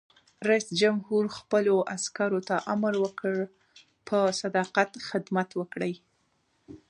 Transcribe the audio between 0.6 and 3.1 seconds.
جمهور خپلو عسکرو ته امر